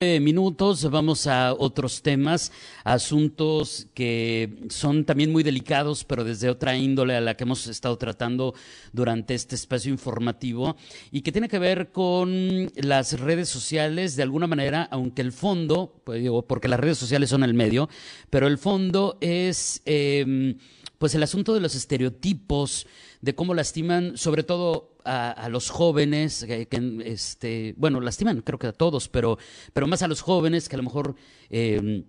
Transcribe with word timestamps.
minutos 0.00 0.90
vamos 0.90 1.26
a 1.26 1.54
otros 1.54 2.02
temas, 2.02 2.52
asuntos 2.82 3.86
que 3.94 4.66
son 4.68 5.04
también 5.04 5.32
muy 5.32 5.42
delicados, 5.42 6.04
pero 6.04 6.24
desde 6.24 6.50
otra 6.50 6.76
índole 6.76 7.16
a 7.16 7.20
la 7.20 7.36
que 7.36 7.44
hemos 7.44 7.66
estado 7.68 7.96
tratando 7.96 8.54
durante 8.92 9.34
este 9.34 9.54
espacio 9.54 9.92
informativo 9.92 10.76
y 11.10 11.22
que 11.22 11.32
tiene 11.32 11.48
que 11.48 11.58
ver 11.58 11.90
con 11.90 12.70
las 12.74 13.18
redes 13.18 13.48
sociales 13.48 14.16
de 14.16 14.24
alguna 14.24 14.46
manera, 14.46 14.82
aunque 14.90 15.22
el 15.22 15.32
fondo, 15.32 16.02
pues 16.04 16.20
digo, 16.20 16.42
porque 16.42 16.68
las 16.68 16.80
redes 16.80 16.98
sociales 16.98 17.30
son 17.30 17.42
el 17.42 17.54
medio, 17.54 17.88
pero 18.30 18.46
el 18.46 18.58
fondo 18.58 19.16
es 19.20 19.80
em, 19.86 20.58
pues 20.98 21.14
el 21.14 21.22
asunto 21.22 21.54
de 21.54 21.60
los 21.60 21.74
estereotipos, 21.74 22.86
de 23.20 23.34
cómo 23.34 23.54
lastiman 23.54 24.18
sobre 24.18 24.42
todo 24.42 24.93
a, 25.04 25.48
los 25.48 25.70
jóvenes, 25.70 26.44
que, 26.46 26.68
este, 27.04 27.74
bueno, 27.76 28.00
lastiman 28.00 28.40
creo 28.42 28.58
que 28.58 28.68
a 28.68 28.72
todos, 28.72 29.08
pero, 29.08 29.38
pero 29.72 29.86
más 29.86 30.02
a 30.02 30.08
los 30.08 30.20
jóvenes 30.20 30.68
que 30.68 30.76
a 30.76 30.78
lo 30.78 30.84
mejor... 30.84 31.14
Em, 31.50 32.04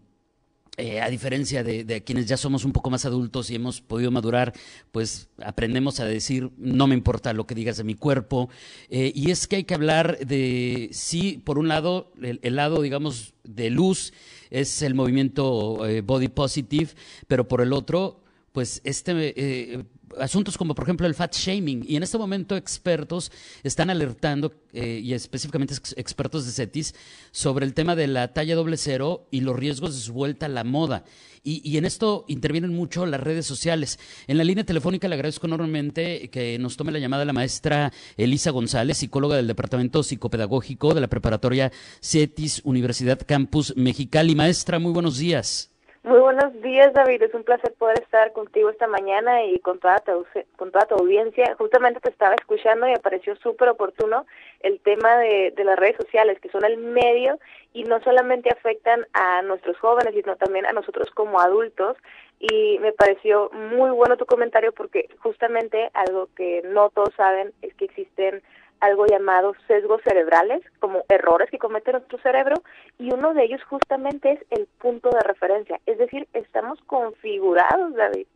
eh, 0.78 1.00
a 1.00 1.10
diferencia 1.10 1.64
de, 1.64 2.04
quienes 2.04 2.26
ya 2.26 2.36
somos 2.36 2.66
un 2.66 2.74
poco 2.74 2.90
más 2.90 3.06
adultos 3.06 3.50
y 3.50 3.56
hemos 3.56 3.80
podido 3.80 4.12
madurar, 4.12 4.52
pues 4.92 5.30
aprendemos 5.42 6.02
a 6.02 6.06
decir, 6.06 6.52
no 6.58 6.86
me 6.86 6.96
importa 6.96 7.32
lo 7.32 7.48
que 7.48 7.56
digas 7.56 7.78
de 7.78 7.86
mi 7.86 7.96
cuerpo. 7.96 8.50
Eh, 8.90 9.10
y 9.16 9.32
es 9.32 9.48
que 9.48 9.56
hay 9.56 9.64
que 9.64 9.74
hablar 9.74 10.18
de, 10.20 10.90
sí, 10.92 11.42
por 11.46 11.60
un 11.60 11.70
lado, 11.70 12.12
el, 12.22 12.56
lado, 12.58 12.82
digamos, 12.82 13.36
de 13.46 13.70
luz 13.70 14.12
es 14.50 14.82
el 14.82 14.96
movimiento 14.96 15.88
eh, 15.88 16.02
body 16.02 16.28
positive, 16.28 16.90
pero 17.28 17.48
por 17.48 17.62
el 17.62 17.72
otro, 17.72 18.25
pues 18.56 18.82
este 18.86 19.86
asuntos 20.20 20.58
como 20.58 20.76
por 20.76 20.86
ejemplo 20.86 21.08
el 21.08 21.14
fat 21.14 21.36
shaming 21.36 21.84
y 21.88 21.96
en 21.96 22.04
este 22.04 22.18
momento 22.18 22.56
expertos 22.56 23.32
están 23.64 23.90
alertando 23.90 24.54
eh, 24.74 25.02
y 25.04 25.14
específicamente 25.14 25.74
expertos 25.96 26.46
de 26.46 26.52
CETIS 26.52 26.96
sobre 27.32 27.66
el 27.66 27.74
tema 27.74 27.96
de 27.96 28.08
la 28.08 28.34
talla 28.34 28.56
doble 28.56 28.78
cero 28.78 29.28
y 29.32 29.42
los 29.42 29.56
riesgos 29.56 29.94
de 29.96 30.02
su 30.02 30.14
vuelta 30.14 30.46
a 30.46 30.50
la 30.50 30.64
moda. 30.64 31.04
Y, 31.48 31.78
en 31.78 31.86
esto 31.86 32.26
intervienen 32.28 32.74
mucho 32.74 33.06
las 33.06 33.22
redes 33.22 33.46
sociales. 33.46 34.00
En 34.26 34.40
la 34.40 34.44
línea 34.44 34.64
telefónica 34.64 35.08
le 35.08 35.14
agradezco 35.14 35.46
enormemente 35.46 36.32
que 36.32 36.58
nos 36.58 36.76
tome 36.76 36.92
la 36.92 36.98
llamada 36.98 37.24
la 37.24 37.34
maestra 37.34 37.94
Elisa 38.18 38.50
González, 38.50 38.98
psicóloga 38.98 39.36
del 39.36 39.46
Departamento 39.46 40.02
Psicopedagógico 40.02 40.96
de 40.96 41.02
la 41.02 41.08
Preparatoria 41.08 41.72
CETIS 42.02 42.62
Universidad 42.64 43.20
Campus 43.28 43.74
Mexicali. 43.76 44.34
Maestra, 44.34 44.80
muy 44.80 44.92
buenos 44.92 45.20
días. 45.20 45.75
Muy 46.06 46.20
buenos 46.20 46.62
días, 46.62 46.94
David. 46.94 47.24
Es 47.24 47.34
un 47.34 47.44
placer 47.44 47.74
poder 47.74 48.00
estar 48.00 48.32
contigo 48.32 48.70
esta 48.70 48.86
mañana 48.86 49.44
y 49.44 49.58
con 49.58 49.80
toda 49.80 49.98
tu, 50.02 50.24
con 50.56 50.72
toda 50.72 50.86
tu 50.86 50.94
audiencia. 50.94 51.56
Justamente 51.58 52.00
te 52.00 52.12
estaba 52.12 52.36
escuchando 52.36 52.88
y 52.88 52.92
me 52.92 53.00
pareció 53.00 53.36
súper 53.38 53.70
oportuno 53.70 54.28
el 54.60 54.80
tema 54.82 55.18
de, 55.18 55.52
de 55.58 55.64
las 55.64 55.80
redes 55.80 55.96
sociales, 55.98 56.40
que 56.40 56.50
son 56.50 56.64
el 56.64 56.78
medio 56.78 57.40
y 57.74 57.86
no 57.86 58.00
solamente 58.04 58.52
afectan 58.52 59.08
a 59.14 59.42
nuestros 59.42 59.80
jóvenes, 59.80 60.14
sino 60.14 60.36
también 60.36 60.68
a 60.68 60.74
nosotros 60.74 61.10
como 61.10 61.40
adultos. 61.40 61.98
Y 62.40 62.78
me 62.82 62.92
pareció 62.92 63.50
muy 63.52 63.90
bueno 63.90 64.16
tu 64.16 64.28
comentario 64.28 64.74
porque 64.74 65.10
justamente 65.24 65.90
algo 65.96 66.30
que 66.36 66.62
no 66.66 66.92
todos 66.92 67.16
saben 67.16 67.52
es 67.64 67.74
que 67.74 67.86
existen 67.86 68.44
algo 68.80 69.06
llamado 69.06 69.54
sesgos 69.68 70.02
cerebrales, 70.04 70.62
como 70.80 71.04
errores 71.10 71.50
que 71.50 71.58
comete 71.58 71.92
nuestro 71.92 72.18
cerebro, 72.20 72.56
y 72.98 73.14
uno 73.14 73.34
de 73.34 73.44
ellos 73.44 73.64
justamente 73.64 74.34
es 74.34 74.40
el 74.52 74.68
punto 74.80 75.10
de 75.10 75.22
referencia, 75.22 75.80
es 75.86 75.98
decir, 75.98 76.28
estamos 76.34 76.80
configurados, 76.86 77.94
David, 77.96 78.28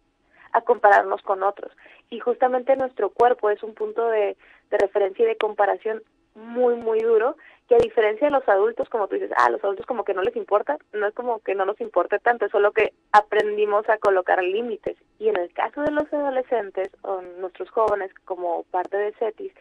a 0.53 0.61
compararnos 0.61 1.21
con 1.21 1.43
otros, 1.43 1.71
y 2.09 2.19
justamente 2.19 2.75
nuestro 2.75 3.09
cuerpo 3.09 3.49
es 3.49 3.61
un 3.64 3.73
punto 3.73 4.09
de, 4.09 4.36
de 4.71 4.77
referencia 4.77 5.23
y 5.23 5.27
de 5.27 5.37
comparación 5.37 6.02
muy, 6.36 6.75
muy 6.75 6.99
duro, 6.99 7.35
que 7.67 7.75
a 7.75 7.80
diferencia 7.80 8.27
de 8.27 8.33
los 8.33 8.47
adultos, 8.49 8.89
como 8.89 9.08
tú 9.08 9.15
dices, 9.15 9.31
ah, 9.37 9.49
los 9.49 9.64
adultos 9.64 9.85
como 9.85 10.03
que 10.03 10.15
no 10.15 10.23
les 10.23 10.35
importa, 10.35 10.77
no 10.91 11.08
es 11.08 11.14
como 11.14 11.39
que 11.39 11.53
no 11.53 11.65
nos 11.65 11.80
importe 11.80 12.17
tanto, 12.17 12.45
es 12.45 12.52
solo 12.52 12.71
que 12.71 12.93
aprendimos 13.11 13.87
a 13.89 13.99
colocar 13.99 14.43
límites. 14.43 14.97
Y 15.19 15.30
en 15.30 15.37
el 15.37 15.53
caso 15.53 15.81
de 15.81 15.91
los 15.91 16.11
adolescentes 16.11 16.89
o 17.03 17.21
nuestros 17.39 17.69
jóvenes, 17.69 18.11
como 18.25 18.64
parte 18.71 18.97
de 18.97 19.11
CETIS, 19.14 19.53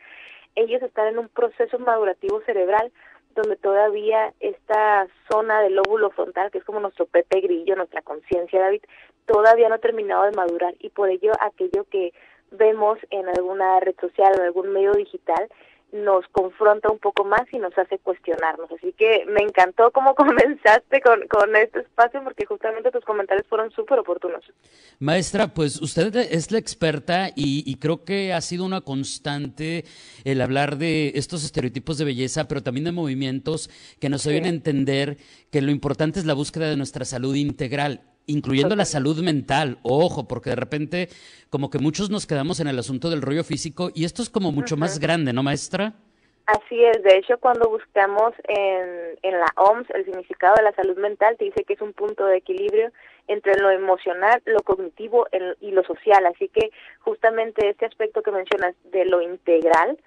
ellos 0.58 0.82
están 0.82 1.08
en 1.08 1.18
un 1.18 1.28
proceso 1.28 1.78
madurativo 1.78 2.40
cerebral 2.42 2.92
donde 3.34 3.56
todavía 3.56 4.34
esta 4.40 5.06
zona 5.30 5.60
del 5.60 5.76
lóbulo 5.76 6.10
frontal, 6.10 6.50
que 6.50 6.58
es 6.58 6.64
como 6.64 6.80
nuestro 6.80 7.06
pepe 7.06 7.40
grillo, 7.40 7.76
nuestra 7.76 8.02
conciencia, 8.02 8.60
David, 8.60 8.82
todavía 9.26 9.68
no 9.68 9.76
ha 9.76 9.78
terminado 9.78 10.24
de 10.24 10.32
madurar. 10.32 10.74
Y 10.80 10.90
por 10.90 11.08
ello 11.08 11.32
aquello 11.40 11.84
que 11.84 12.12
vemos 12.50 12.98
en 13.10 13.28
alguna 13.28 13.78
red 13.80 13.94
social 14.00 14.32
o 14.32 14.40
en 14.40 14.46
algún 14.46 14.72
medio 14.72 14.92
digital 14.92 15.48
nos 15.92 16.26
confronta 16.28 16.90
un 16.90 16.98
poco 16.98 17.24
más 17.24 17.42
y 17.52 17.58
nos 17.58 17.76
hace 17.78 17.98
cuestionarnos. 17.98 18.70
Así 18.72 18.92
que 18.92 19.24
me 19.26 19.40
encantó 19.42 19.90
cómo 19.90 20.14
comenzaste 20.16 21.00
con, 21.00 21.26
con 21.28 21.56
este 21.56 21.80
espacio 21.80 22.22
porque 22.22 22.44
justamente 22.46 22.90
tus 22.90 23.04
comentarios 23.04 23.46
fueron 23.46 23.70
súper 23.70 23.98
oportunos. 23.98 24.44
Maestra, 24.98 25.48
pues 25.48 25.80
usted 25.80 26.14
es 26.16 26.50
la 26.50 26.58
experta 26.58 27.30
y, 27.34 27.76
creo 27.76 28.04
que 28.04 28.32
ha 28.32 28.40
sido 28.40 28.64
una 28.64 28.80
constante 28.80 29.84
el 30.24 30.40
hablar 30.40 30.76
de 30.76 31.12
estos 31.14 31.44
estereotipos 31.44 31.98
de 31.98 32.04
belleza, 32.04 32.48
pero 32.48 32.62
también 32.62 32.84
de 32.84 32.92
movimientos 32.92 33.70
que 34.00 34.08
nos 34.08 34.26
ayuden 34.26 34.46
a 34.46 34.48
entender 34.48 35.16
que 35.50 35.62
lo 35.62 35.70
importante 35.70 36.18
es 36.18 36.26
la 36.26 36.34
búsqueda 36.34 36.68
de 36.68 36.76
nuestra 36.76 37.04
salud 37.04 37.34
integral 37.34 38.02
incluyendo 38.28 38.76
la 38.76 38.84
salud 38.84 39.20
mental, 39.22 39.78
ojo, 39.82 40.28
porque 40.28 40.50
de 40.50 40.56
repente 40.56 41.08
como 41.50 41.70
que 41.70 41.78
muchos 41.78 42.10
nos 42.10 42.26
quedamos 42.26 42.60
en 42.60 42.68
el 42.68 42.78
asunto 42.78 43.10
del 43.10 43.22
rollo 43.22 43.42
físico 43.42 43.90
y 43.94 44.04
esto 44.04 44.22
es 44.22 44.30
como 44.30 44.52
mucho 44.52 44.76
más 44.76 45.00
grande, 45.00 45.32
¿no, 45.32 45.42
maestra? 45.42 45.94
Así 46.46 46.82
es, 46.82 47.02
de 47.02 47.16
hecho 47.16 47.38
cuando 47.38 47.68
buscamos 47.68 48.32
en, 48.48 49.18
en 49.22 49.38
la 49.38 49.52
OMS 49.56 49.90
el 49.90 50.04
significado 50.04 50.54
de 50.56 50.62
la 50.62 50.72
salud 50.72 50.96
mental, 50.96 51.36
te 51.38 51.46
dice 51.46 51.64
que 51.64 51.74
es 51.74 51.80
un 51.80 51.92
punto 51.92 52.24
de 52.26 52.36
equilibrio 52.36 52.90
entre 53.26 53.60
lo 53.60 53.70
emocional, 53.70 54.40
lo 54.46 54.60
cognitivo 54.60 55.26
y 55.60 55.70
lo 55.70 55.84
social, 55.84 56.24
así 56.26 56.48
que 56.48 56.70
justamente 57.00 57.68
este 57.68 57.86
aspecto 57.86 58.22
que 58.22 58.30
mencionas 58.30 58.74
de 58.90 59.04
lo 59.04 59.20
integral, 59.20 59.98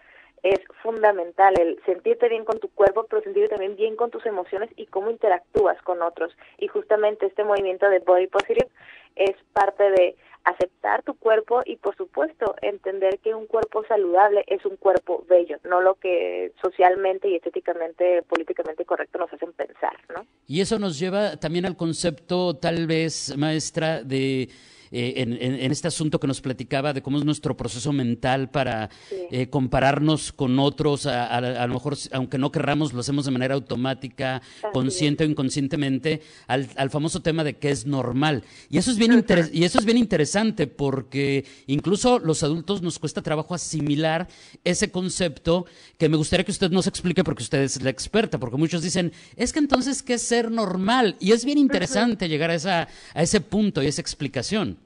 es 0.44 0.60
fundamental 0.82 1.54
el 1.60 1.80
sentirte 1.86 2.28
bien 2.30 2.46
con 2.46 2.60
tu 2.60 2.70
cuerpo, 2.70 3.06
pero 3.10 3.22
sentirte 3.22 3.50
también 3.50 3.76
bien 3.76 3.96
con 3.96 4.10
tus 4.10 4.26
emociones 4.26 4.70
y 4.76 4.88
cómo 4.88 5.12
interactúas 5.12 5.82
con 5.84 6.02
otros. 6.02 6.36
Y 6.58 6.68
justamente 6.68 7.28
este 7.28 7.44
movimiento 7.44 7.90
de 7.90 8.00
Body 8.00 8.28
Positive 8.28 8.68
es 9.16 9.36
parte 9.54 9.84
de 9.92 10.16
aceptar 10.44 11.04
tu 11.04 11.14
cuerpo 11.14 11.62
y 11.66 11.76
por 11.76 11.96
supuesto 11.96 12.56
entender 12.62 13.20
que 13.20 13.36
un 13.36 13.46
cuerpo 13.46 13.84
saludable 13.88 14.44
es 14.48 14.66
un 14.66 14.76
cuerpo 14.76 15.24
bello, 15.30 15.58
no 15.64 15.82
lo 15.82 15.96
que 15.96 16.52
socialmente 16.62 17.30
y 17.30 17.36
estéticamente, 17.36 18.24
políticamente 18.24 18.86
correcto 18.86 19.20
nos 19.20 19.32
hacen 19.32 19.54
pensar, 19.54 19.96
¿no? 20.14 20.26
Y 20.48 20.62
eso 20.62 20.80
nos 20.80 20.98
lleva 20.98 21.38
también 21.38 21.66
al 21.68 21.78
concepto 21.78 22.56
tal 22.56 22.88
vez, 22.88 23.38
maestra, 23.38 24.02
de 24.02 24.50
eh, 24.92 25.14
en, 25.18 25.72
este 25.72 25.88
asunto 25.88 26.20
que 26.20 26.28
nos 26.28 26.42
platicaba 26.42 26.92
de 26.92 27.02
cómo 27.02 27.18
es 27.18 27.24
nuestro 27.24 27.56
proceso 27.56 27.94
mental 27.94 28.50
para 28.50 28.90
eh, 29.32 29.48
compararnos 29.48 30.34
con 30.34 30.60
otros, 30.60 31.06
a, 31.06 31.40
lo 31.40 31.74
mejor, 31.74 31.98
aunque 32.12 32.38
no 32.38 32.52
querramos, 32.52 32.92
lo 32.92 33.00
hacemos 33.00 33.26
de 33.26 33.32
manera 33.32 33.56
automática, 33.56 34.42
consciente 34.74 35.24
o 35.24 35.28
inconscientemente, 35.28 36.22
al, 36.48 36.90
famoso 36.90 37.22
tema 37.22 37.44
de 37.44 37.56
qué 37.56 37.70
es 37.70 37.86
normal. 37.86 38.44
Y 38.70 38.78
eso 38.78 38.92
es 38.92 38.98
bien, 38.98 39.26
y 39.54 39.64
eso 39.64 39.80
es 39.80 39.86
bien 39.86 39.98
interesante 39.98 40.68
porque 40.68 41.46
incluso 41.68 42.20
los 42.20 42.44
adultos 42.44 42.82
nos 42.82 43.00
cuesta 43.00 43.22
trabajo 43.22 43.56
asimilar 43.56 44.28
ese 44.66 44.92
concepto 44.92 45.66
que 45.98 46.10
me 46.10 46.18
gustaría 46.18 46.44
que 46.44 46.52
usted 46.52 46.70
nos 46.70 46.88
explique 46.88 47.24
porque 47.24 47.44
usted 47.44 47.62
es 47.62 47.82
la 47.82 47.90
experta, 47.90 48.40
porque 48.40 48.58
muchos 48.58 48.82
dicen, 48.82 49.14
es 49.38 49.54
que 49.54 49.60
entonces, 49.60 50.04
¿qué 50.04 50.16
es 50.16 50.22
ser 50.22 50.52
normal? 50.52 51.16
Y 51.20 51.32
es 51.32 51.46
bien 51.46 51.58
interesante 51.58 52.28
llegar 52.28 52.50
a, 52.50 52.56
esa, 52.56 52.88
a 53.14 53.24
ese 53.24 53.40
punto 53.40 53.82
y 53.82 53.88
esa 53.88 54.02
explicación. 54.02 54.81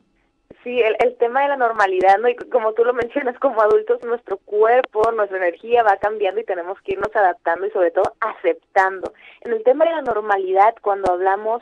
Sí, 0.65 0.81
el, 0.81 0.95
el 0.97 1.15
tema 1.17 1.43
de 1.43 1.49
la 1.49 1.57
normalidad, 1.57 2.17
¿no? 2.17 2.27
Y 2.27 2.35
como 2.35 2.73
tú 2.73 2.83
lo 2.83 2.91
mencionas, 2.91 3.37
como 3.37 3.61
adultos, 3.61 4.03
nuestro 4.03 4.37
cuerpo, 4.37 5.11
nuestra 5.11 5.37
energía 5.37 5.83
va 5.83 5.97
cambiando 5.97 6.41
y 6.41 6.43
tenemos 6.43 6.81
que 6.81 6.93
irnos 6.93 7.15
adaptando 7.15 7.67
y 7.67 7.69
sobre 7.69 7.91
todo 7.91 8.15
aceptando. 8.19 9.13
En 9.41 9.51
el 9.53 9.63
tema 9.63 9.85
de 9.85 9.91
la 9.91 10.01
normalidad, 10.01 10.73
cuando 10.81 11.11
hablamos 11.13 11.61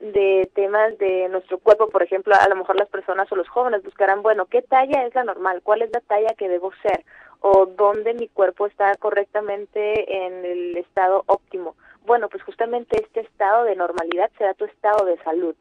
de 0.00 0.50
temas 0.54 0.96
de 0.96 1.28
nuestro 1.28 1.58
cuerpo, 1.58 1.90
por 1.90 2.02
ejemplo, 2.02 2.34
a 2.34 2.48
lo 2.48 2.56
mejor 2.56 2.76
las 2.76 2.88
personas 2.88 3.30
o 3.30 3.36
los 3.36 3.50
jóvenes 3.50 3.82
buscarán, 3.84 4.22
bueno, 4.22 4.46
¿qué 4.46 4.62
talla 4.62 5.04
es 5.04 5.14
la 5.14 5.24
normal? 5.24 5.60
¿Cuál 5.62 5.82
es 5.82 5.90
la 5.92 6.00
talla 6.00 6.32
que 6.38 6.48
debo 6.48 6.72
ser? 6.80 7.04
¿O 7.40 7.66
dónde 7.66 8.14
mi 8.14 8.28
cuerpo 8.28 8.66
está 8.66 8.94
correctamente 8.94 10.24
en 10.24 10.46
el 10.46 10.76
estado 10.78 11.22
óptimo? 11.26 11.76
Bueno, 12.06 12.30
pues 12.30 12.42
justamente 12.44 12.96
este 12.96 13.20
estado 13.20 13.64
de 13.64 13.76
normalidad 13.76 14.30
será 14.38 14.54
tu 14.54 14.64
estado 14.64 15.04
de 15.04 15.18
salud 15.18 15.54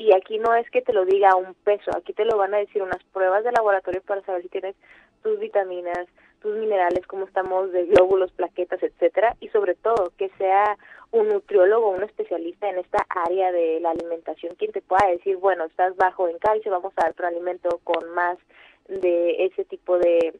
y 0.00 0.14
aquí 0.14 0.38
no 0.38 0.54
es 0.54 0.68
que 0.70 0.80
te 0.80 0.94
lo 0.94 1.04
diga 1.04 1.36
un 1.36 1.52
peso, 1.52 1.90
aquí 1.94 2.14
te 2.14 2.24
lo 2.24 2.38
van 2.38 2.54
a 2.54 2.58
decir 2.58 2.82
unas 2.82 3.04
pruebas 3.12 3.44
de 3.44 3.52
laboratorio 3.52 4.00
para 4.00 4.22
saber 4.22 4.40
si 4.40 4.48
tienes 4.48 4.74
tus 5.22 5.38
vitaminas, 5.38 6.08
tus 6.40 6.56
minerales, 6.56 7.06
cómo 7.06 7.26
estamos 7.26 7.70
de 7.70 7.84
glóbulos, 7.84 8.32
plaquetas, 8.32 8.82
etcétera, 8.82 9.36
y 9.40 9.48
sobre 9.48 9.74
todo 9.74 10.10
que 10.16 10.30
sea 10.38 10.78
un 11.10 11.28
nutriólogo, 11.28 11.90
un 11.90 12.02
especialista 12.02 12.70
en 12.70 12.78
esta 12.78 13.04
área 13.10 13.52
de 13.52 13.78
la 13.80 13.90
alimentación, 13.90 14.54
quien 14.54 14.72
te 14.72 14.80
pueda 14.80 15.06
decir, 15.10 15.36
bueno, 15.36 15.66
estás 15.66 15.94
bajo 15.96 16.28
en 16.28 16.38
calcio, 16.38 16.72
vamos 16.72 16.94
a 16.96 17.02
dar 17.02 17.14
un 17.18 17.24
alimento 17.26 17.78
con 17.84 18.08
más 18.14 18.38
de 18.88 19.44
ese 19.44 19.66
tipo 19.66 19.98
de, 19.98 20.34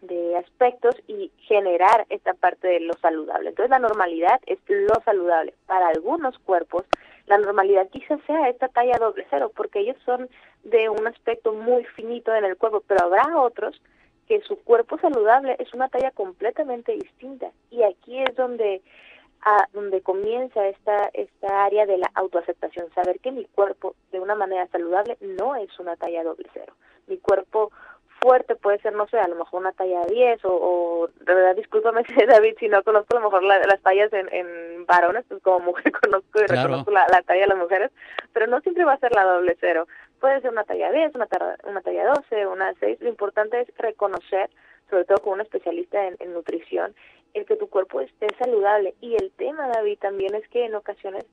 de 0.00 0.36
aspectos 0.38 0.94
y 1.06 1.30
generar 1.40 2.06
esta 2.08 2.32
parte 2.32 2.68
de 2.68 2.80
lo 2.80 2.94
saludable. 2.94 3.50
Entonces 3.50 3.68
la 3.68 3.80
normalidad 3.80 4.40
es 4.46 4.58
lo 4.66 4.94
saludable. 5.04 5.52
Para 5.66 5.88
algunos 5.88 6.38
cuerpos, 6.38 6.86
la 7.28 7.38
normalidad 7.38 7.88
quizás 7.90 8.20
sea 8.26 8.48
esta 8.48 8.68
talla 8.68 8.98
doble 8.98 9.26
cero, 9.30 9.52
porque 9.54 9.80
ellos 9.80 9.96
son 10.04 10.28
de 10.64 10.88
un 10.88 11.06
aspecto 11.06 11.52
muy 11.52 11.84
finito 11.84 12.34
en 12.34 12.44
el 12.44 12.56
cuerpo, 12.56 12.82
pero 12.86 13.04
habrá 13.04 13.38
otros 13.38 13.80
que 14.26 14.40
su 14.42 14.58
cuerpo 14.58 14.98
saludable 14.98 15.56
es 15.58 15.72
una 15.74 15.88
talla 15.88 16.10
completamente 16.10 16.92
distinta. 16.92 17.50
Y 17.70 17.82
aquí 17.82 18.20
es 18.20 18.34
donde 18.34 18.82
a 19.42 19.68
donde 19.72 20.00
comienza 20.00 20.66
esta 20.66 21.10
esta 21.12 21.64
área 21.64 21.86
de 21.86 21.98
la 21.98 22.10
autoaceptación, 22.14 22.92
saber 22.92 23.20
que 23.20 23.30
mi 23.30 23.44
cuerpo 23.44 23.94
de 24.10 24.20
una 24.20 24.34
manera 24.34 24.66
saludable 24.68 25.16
no 25.20 25.54
es 25.54 25.70
una 25.78 25.96
talla 25.96 26.24
doble 26.24 26.48
cero. 26.52 26.74
Mi 27.06 27.18
cuerpo 27.18 27.70
fuerte 28.20 28.56
puede 28.56 28.78
ser, 28.80 28.92
no 28.94 29.06
sé, 29.08 29.18
a 29.18 29.28
lo 29.28 29.36
mejor 29.36 29.60
una 29.60 29.72
talla 29.72 30.04
10 30.06 30.44
o, 30.44 30.52
o 30.52 31.08
de 31.08 31.34
verdad, 31.34 31.56
discúlpame 31.56 32.02
David, 32.28 32.56
si 32.58 32.68
no 32.68 32.82
conozco 32.82 33.16
a 33.16 33.20
lo 33.20 33.26
mejor 33.26 33.42
las 33.44 33.80
tallas 33.82 34.12
en, 34.12 34.28
en 34.32 34.86
varones, 34.86 35.24
pues 35.28 35.42
como 35.42 35.60
mujer 35.60 35.92
conozco 36.02 36.40
y 36.40 36.46
reconozco 36.46 36.90
la, 36.90 37.06
talla 37.22 37.42
de 37.42 37.46
las 37.46 37.58
mujeres, 37.58 37.90
pero 38.32 38.46
no 38.46 38.60
siempre 38.60 38.84
va 38.84 38.94
a 38.94 38.98
ser 38.98 39.12
la 39.14 39.24
doble 39.24 39.56
cero. 39.60 39.86
Puede 40.20 40.40
ser 40.40 40.50
una 40.50 40.64
talla 40.64 40.90
10, 40.90 41.14
una, 41.14 41.28
una 41.64 41.80
talla 41.80 42.06
12, 42.06 42.46
una 42.46 42.74
6. 42.80 43.00
Lo 43.00 43.08
importante 43.08 43.60
es 43.60 43.68
reconocer, 43.78 44.50
sobre 44.90 45.04
todo 45.04 45.18
con 45.18 45.34
un 45.34 45.40
especialista 45.42 46.06
en, 46.06 46.16
en 46.18 46.34
nutrición, 46.34 46.94
el 47.34 47.46
que 47.46 47.56
tu 47.56 47.68
cuerpo 47.68 48.00
esté 48.00 48.26
saludable. 48.38 48.94
Y 49.00 49.14
el 49.14 49.30
tema, 49.32 49.68
David, 49.68 49.98
también 50.00 50.34
es 50.34 50.48
que 50.48 50.64
en 50.64 50.74
ocasiones 50.74 51.24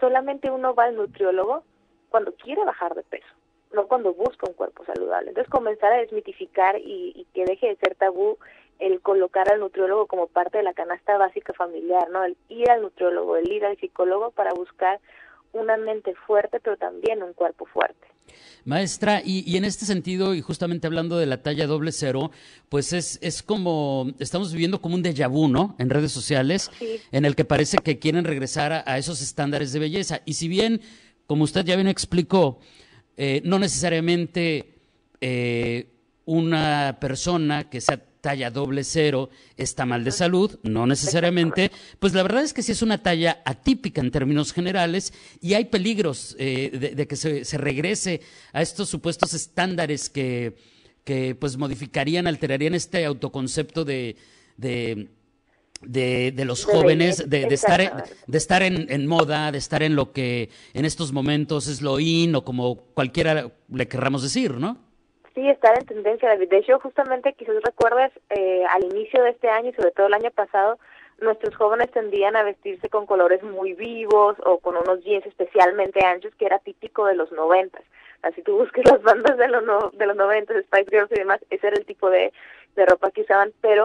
solamente 0.00 0.50
uno 0.50 0.74
va 0.74 0.84
al 0.84 0.96
nutriólogo 0.96 1.64
cuando 2.10 2.34
quiere 2.34 2.64
bajar 2.64 2.94
de 2.94 3.02
peso, 3.04 3.28
no 3.72 3.86
cuando 3.86 4.14
busca 4.14 4.48
un 4.48 4.54
cuerpo 4.54 4.84
saludable. 4.84 5.30
Entonces 5.30 5.50
comenzar 5.50 5.92
a 5.92 5.98
desmitificar 5.98 6.78
y, 6.78 7.12
y 7.14 7.26
que 7.34 7.44
deje 7.44 7.68
de 7.68 7.76
ser 7.76 7.94
tabú 7.94 8.38
el 8.78 9.00
colocar 9.00 9.52
al 9.52 9.60
nutriólogo 9.60 10.06
como 10.06 10.26
parte 10.26 10.58
de 10.58 10.64
la 10.64 10.72
canasta 10.72 11.18
básica 11.18 11.52
familiar, 11.52 12.08
¿no? 12.10 12.24
El 12.24 12.36
ir 12.48 12.70
al 12.70 12.82
nutriólogo, 12.82 13.36
el 13.36 13.50
ir 13.52 13.64
al 13.64 13.76
psicólogo 13.76 14.30
para 14.30 14.52
buscar 14.54 15.00
una 15.52 15.76
mente 15.76 16.14
fuerte, 16.26 16.60
pero 16.60 16.76
también 16.76 17.22
un 17.22 17.32
cuerpo 17.32 17.66
fuerte. 17.66 18.06
Maestra, 18.64 19.22
y, 19.24 19.56
en 19.56 19.64
este 19.64 19.84
sentido, 19.84 20.34
y 20.34 20.40
justamente 20.40 20.86
hablando 20.86 21.18
de 21.18 21.26
la 21.26 21.42
talla 21.42 21.66
doble 21.66 21.92
cero, 21.92 22.30
pues 22.68 22.92
es, 22.92 23.18
es 23.22 23.42
como, 23.42 24.08
estamos 24.18 24.52
viviendo 24.52 24.80
como 24.80 24.94
un 24.94 25.02
déjà 25.02 25.28
vu, 25.28 25.48
¿no? 25.48 25.74
En 25.78 25.90
redes 25.90 26.12
sociales, 26.12 26.70
en 27.10 27.24
el 27.24 27.34
que 27.34 27.44
parece 27.44 27.78
que 27.78 27.98
quieren 27.98 28.24
regresar 28.24 28.84
a, 28.86 28.98
esos 28.98 29.22
estándares 29.22 29.72
de 29.72 29.80
belleza. 29.80 30.20
Y 30.24 30.34
si 30.34 30.46
bien, 30.46 30.80
como 31.26 31.44
usted 31.44 31.64
ya 31.64 31.74
bien 31.74 31.88
explicó, 31.88 32.60
eh, 33.16 33.42
no 33.44 33.58
necesariamente 33.58 34.74
eh, 35.20 35.88
una 36.24 36.98
persona 37.00 37.68
que 37.68 37.80
sea 37.80 38.02
talla 38.20 38.50
doble 38.50 38.84
cero 38.84 39.30
está 39.56 39.86
mal 39.86 40.04
de 40.04 40.12
salud, 40.12 40.58
no 40.62 40.86
necesariamente, 40.86 41.70
pues 41.98 42.12
la 42.12 42.22
verdad 42.22 42.42
es 42.42 42.52
que 42.52 42.62
sí 42.62 42.72
es 42.72 42.82
una 42.82 43.02
talla 43.02 43.42
atípica 43.44 44.00
en 44.00 44.10
términos 44.10 44.52
generales 44.52 45.12
y 45.40 45.54
hay 45.54 45.66
peligros 45.66 46.36
eh, 46.38 46.94
de, 46.94 47.06
que 47.06 47.16
se, 47.16 47.58
regrese 47.58 48.20
a 48.52 48.62
estos 48.62 48.88
supuestos 48.88 49.34
estándares 49.34 50.10
que, 50.10 50.56
que 51.04 51.34
pues 51.34 51.56
modificarían, 51.56 52.26
alterarían 52.26 52.74
este 52.74 53.04
autoconcepto 53.04 53.84
de, 53.84 54.16
de 54.56 55.08
de, 55.80 56.32
los 56.44 56.64
jóvenes, 56.64 57.28
de, 57.28 57.42
estar, 57.44 57.80
de 58.26 58.38
estar 58.38 58.62
en, 58.62 58.90
en, 58.90 59.06
moda, 59.06 59.50
de 59.50 59.58
estar 59.58 59.82
en 59.82 59.96
lo 59.96 60.12
que 60.12 60.50
en 60.74 60.84
estos 60.84 61.12
momentos 61.12 61.68
es 61.68 61.82
lo 61.82 61.98
in 61.98 62.34
o 62.34 62.44
como 62.44 62.76
cualquiera 62.94 63.50
le 63.72 63.88
querramos 63.88 64.22
decir, 64.22 64.52
¿no? 64.54 64.76
Sí, 65.34 65.48
estar 65.48 65.78
en 65.78 65.86
tendencia, 65.86 66.28
David. 66.28 66.48
De 66.48 66.58
hecho, 66.58 66.78
justamente 66.80 67.32
quizás 67.34 67.54
recuerdes, 67.62 68.12
eh, 68.30 68.64
al 68.68 68.84
inicio 68.84 69.22
de 69.22 69.30
este 69.30 69.48
año 69.48 69.70
y 69.70 69.74
sobre 69.74 69.92
todo 69.92 70.08
el 70.08 70.14
año 70.14 70.30
pasado, 70.32 70.78
nuestros 71.20 71.54
jóvenes 71.54 71.90
tendían 71.92 72.34
a 72.36 72.42
vestirse 72.42 72.88
con 72.88 73.06
colores 73.06 73.42
muy 73.42 73.74
vivos 73.74 74.36
o 74.44 74.58
con 74.58 74.76
unos 74.76 75.02
jeans 75.04 75.24
especialmente 75.26 76.04
anchos, 76.04 76.34
que 76.36 76.46
era 76.46 76.58
típico 76.58 77.06
de 77.06 77.14
los 77.14 77.30
noventas. 77.32 77.82
Así 78.22 78.42
tú 78.42 78.56
busques 78.56 78.84
las 78.90 79.02
bandas 79.02 79.36
de 79.38 79.48
los, 79.48 79.62
no, 79.62 79.90
de 79.92 80.06
los 80.06 80.16
noventas, 80.16 80.62
Spice 80.64 80.90
Girls 80.90 81.12
y 81.12 81.18
demás, 81.20 81.40
ese 81.50 81.68
era 81.68 81.76
el 81.76 81.86
tipo 81.86 82.10
de, 82.10 82.32
de 82.74 82.86
ropa 82.86 83.10
que 83.10 83.22
usaban, 83.22 83.52
pero 83.60 83.84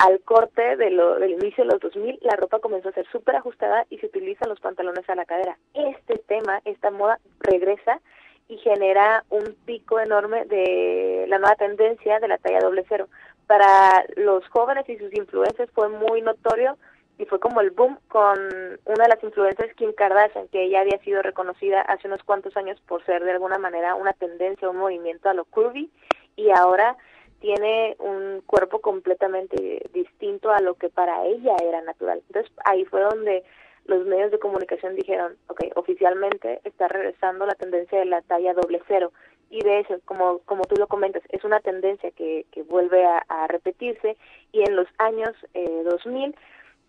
al 0.00 0.20
corte 0.22 0.76
de 0.76 0.90
lo, 0.90 1.16
del 1.18 1.32
inicio 1.32 1.62
de 1.62 1.72
los 1.72 1.80
2000, 1.80 2.20
la 2.22 2.34
ropa 2.36 2.58
comenzó 2.58 2.88
a 2.88 2.92
ser 2.92 3.06
súper 3.12 3.36
ajustada 3.36 3.84
y 3.90 3.98
se 3.98 4.06
utilizan 4.06 4.48
los 4.48 4.58
pantalones 4.58 5.08
a 5.10 5.14
la 5.14 5.26
cadera. 5.26 5.58
Este 5.74 6.16
tema, 6.26 6.62
esta 6.64 6.90
moda, 6.90 7.20
regresa 7.40 8.00
y 8.48 8.56
genera 8.56 9.24
un 9.28 9.54
pico 9.66 10.00
enorme 10.00 10.46
de 10.46 11.26
la 11.28 11.38
nueva 11.38 11.54
tendencia 11.56 12.18
de 12.18 12.28
la 12.28 12.38
talla 12.38 12.60
doble 12.60 12.86
cero. 12.88 13.08
Para 13.46 14.06
los 14.16 14.46
jóvenes 14.48 14.88
y 14.88 14.96
sus 14.96 15.12
influencers 15.12 15.70
fue 15.72 15.90
muy 15.90 16.22
notorio 16.22 16.78
y 17.18 17.26
fue 17.26 17.38
como 17.38 17.60
el 17.60 17.70
boom 17.70 17.98
con 18.08 18.38
una 18.86 19.02
de 19.04 19.08
las 19.08 19.22
influencers, 19.22 19.74
Kim 19.74 19.92
Kardashian, 19.92 20.48
que 20.48 20.64
ella 20.64 20.80
había 20.80 20.98
sido 21.00 21.20
reconocida 21.20 21.82
hace 21.82 22.08
unos 22.08 22.22
cuantos 22.22 22.56
años 22.56 22.80
por 22.88 23.04
ser 23.04 23.22
de 23.22 23.32
alguna 23.32 23.58
manera 23.58 23.96
una 23.96 24.14
tendencia, 24.14 24.70
un 24.70 24.78
movimiento 24.78 25.28
a 25.28 25.34
lo 25.34 25.44
curvy 25.44 25.90
y 26.36 26.48
ahora 26.52 26.96
tiene 27.40 27.96
un 27.98 28.42
cuerpo 28.46 28.80
completamente 28.80 29.82
distinto 29.92 30.50
a 30.50 30.60
lo 30.60 30.74
que 30.74 30.88
para 30.88 31.24
ella 31.26 31.56
era 31.62 31.80
natural. 31.82 32.22
Entonces 32.28 32.52
ahí 32.64 32.84
fue 32.84 33.00
donde 33.02 33.42
los 33.86 34.06
medios 34.06 34.30
de 34.30 34.38
comunicación 34.38 34.94
dijeron, 34.94 35.36
ok, 35.48 35.64
oficialmente 35.74 36.60
está 36.64 36.88
regresando 36.88 37.46
la 37.46 37.54
tendencia 37.54 37.98
de 37.98 38.04
la 38.04 38.22
talla 38.22 38.54
doble 38.54 38.80
cero. 38.86 39.12
Y 39.48 39.64
de 39.64 39.80
eso, 39.80 39.96
como, 40.04 40.38
como 40.40 40.62
tú 40.64 40.76
lo 40.76 40.86
comentas, 40.86 41.22
es 41.30 41.42
una 41.42 41.58
tendencia 41.58 42.12
que, 42.12 42.46
que 42.52 42.62
vuelve 42.62 43.04
a, 43.04 43.46
repetirse 43.48 44.16
y 44.52 44.60
en 44.60 44.76
los 44.76 44.86
años 44.98 45.32
eh, 45.54 45.82
2000 45.84 46.36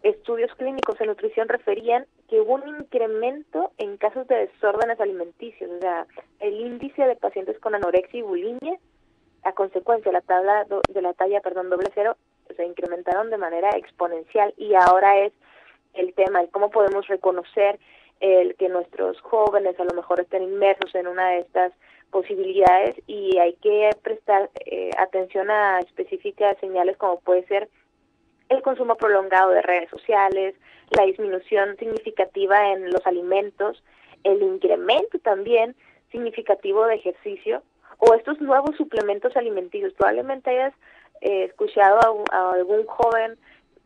estudios 0.03 0.53
clínicos 0.55 0.99
en 0.99 1.07
nutrición 1.07 1.47
referían 1.47 2.05
que 2.29 2.39
hubo 2.39 2.53
un 2.53 2.67
incremento 2.67 3.71
en 3.77 3.97
casos 3.97 4.27
de 4.27 4.47
desórdenes 4.47 4.99
alimenticios, 4.99 5.71
o 5.71 5.79
sea, 5.79 6.05
el 6.39 6.53
índice 6.53 7.03
de 7.03 7.15
pacientes 7.15 7.59
con 7.59 7.75
anorexia 7.75 8.19
y 8.19 8.23
bulimia 8.23 8.77
a 9.43 9.53
consecuencia 9.53 10.11
la 10.11 10.21
tabla 10.21 10.65
de 10.89 11.01
la 11.01 11.13
talla, 11.13 11.41
perdón, 11.41 11.69
doble 11.69 11.89
cero, 11.93 12.17
se 12.55 12.65
incrementaron 12.65 13.29
de 13.29 13.37
manera 13.37 13.69
exponencial 13.71 14.53
y 14.57 14.75
ahora 14.75 15.17
es 15.19 15.33
el 15.93 16.13
tema, 16.13 16.41
el 16.41 16.49
cómo 16.49 16.69
podemos 16.69 17.07
reconocer 17.07 17.79
el 18.19 18.55
que 18.55 18.69
nuestros 18.69 19.19
jóvenes 19.21 19.79
a 19.79 19.83
lo 19.83 19.93
mejor 19.93 20.19
estén 20.19 20.43
inmersos 20.43 20.93
en 20.93 21.07
una 21.07 21.29
de 21.29 21.39
estas 21.39 21.73
posibilidades 22.11 22.95
y 23.07 23.37
hay 23.39 23.53
que 23.53 23.89
prestar 24.03 24.49
eh, 24.65 24.91
atención 24.97 25.49
a 25.49 25.79
específicas 25.79 26.57
señales 26.59 26.97
como 26.97 27.19
puede 27.19 27.45
ser 27.47 27.69
el 28.49 28.61
consumo 28.61 28.95
prolongado 28.95 29.51
de 29.51 29.61
redes 29.61 29.89
sociales, 29.89 30.55
la 30.89 31.05
disminución 31.05 31.77
significativa 31.77 32.73
en 32.73 32.91
los 32.91 33.05
alimentos, 33.07 33.81
el 34.23 34.43
incremento 34.43 35.19
también 35.19 35.75
significativo 36.11 36.85
de 36.85 36.95
ejercicio 36.95 37.63
o 38.01 38.15
estos 38.15 38.41
nuevos 38.41 38.75
suplementos 38.75 39.35
alimenticios. 39.37 39.93
Probablemente 39.93 40.49
hayas 40.49 40.73
eh, 41.21 41.45
escuchado 41.45 42.23
a, 42.31 42.53
algún 42.53 42.85
joven 42.85 43.37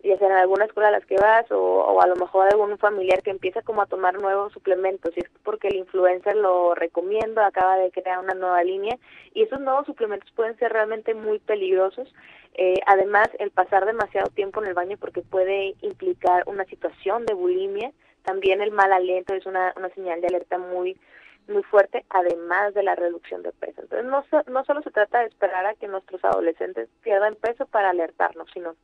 ya 0.03 0.19
sea 0.19 0.27
en 0.27 0.33
alguna 0.33 0.65
escuela 0.65 0.89
a 0.89 0.91
las 0.91 1.05
que 1.07 1.15
vas 1.15 1.49
o, 1.51 1.99
a 1.99 2.05
lo 2.05 2.15
mejor 2.15 2.47
algún 2.47 2.77
familiar 2.77 3.23
que 3.23 3.31
empieza 3.31 3.63
como 3.63 3.81
a 3.81 3.87
tomar 3.87 4.13
nuevos 4.21 4.53
suplementos 4.53 5.11
y 5.17 5.21
es 5.21 5.29
porque 5.43 5.69
el 5.69 5.77
influencer 5.77 6.35
lo 6.35 6.75
recomienda, 6.75 7.47
acaba 7.47 7.77
de 7.77 7.89
crear 7.89 8.19
una 8.19 8.35
nueva 8.35 8.63
línea 8.63 8.99
y 9.33 9.41
esos 9.41 9.59
nuevos 9.59 9.87
suplementos 9.87 10.31
pueden 10.35 10.55
ser 10.59 10.71
realmente 10.73 11.15
muy 11.15 11.39
peligrosos. 11.39 12.13
Eh, 12.53 12.79
además, 12.85 13.29
el 13.39 13.49
pasar 13.49 13.87
demasiado 13.87 14.29
tiempo 14.29 14.61
en 14.61 14.67
el 14.67 14.75
baño 14.75 14.95
porque 14.97 15.23
puede 15.23 15.73
implicar 15.81 16.43
una 16.45 16.65
situación 16.65 17.25
de 17.25 17.33
bulimia, 17.33 17.91
también 18.23 18.61
el 18.61 18.71
mal 18.71 18.93
aliento 18.93 19.33
es 19.33 19.47
una, 19.47 19.73
una 19.75 19.89
señal 19.89 20.21
de 20.21 20.27
alerta 20.27 20.59
muy 20.59 20.97
muy 21.47 21.63
fuerte, 21.63 22.05
además 22.09 22.73
de 22.73 22.83
la 22.83 22.95
reducción 22.95 23.43
de 23.43 23.51
peso. 23.51 23.81
Entonces, 23.81 24.05
no, 24.05 24.23
no 24.51 24.65
solo 24.65 24.81
se 24.81 24.91
trata 24.91 25.19
de 25.19 25.27
esperar 25.27 25.65
a 25.65 25.75
que 25.75 25.87
nuestros 25.87 26.23
adolescentes 26.23 26.89
pierdan 27.01 27.35
peso 27.35 27.65
para 27.65 27.89
alertarnos, 27.89 28.49
sino 28.53 28.75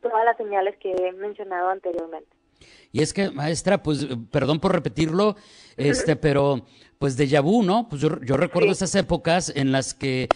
todas 0.00 0.24
las 0.24 0.36
señales 0.36 0.76
que 0.78 0.92
he 0.92 1.12
mencionado 1.12 1.68
anteriormente. 1.68 2.28
Y 2.90 3.02
es 3.02 3.12
que, 3.12 3.30
maestra, 3.30 3.82
pues, 3.82 4.06
perdón 4.30 4.60
por 4.60 4.72
repetirlo, 4.72 5.36
este, 5.76 6.16
pero, 6.16 6.66
pues, 6.98 7.16
de 7.16 7.40
vu, 7.40 7.62
¿no? 7.62 7.88
Pues 7.88 8.00
yo, 8.00 8.20
yo 8.22 8.36
recuerdo 8.36 8.72
esas 8.72 8.94
épocas 8.94 9.52
en 9.54 9.72
las 9.72 9.94
que, 9.94 10.28